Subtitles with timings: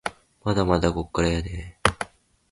[0.43, 2.07] まだまだこっからやでぇ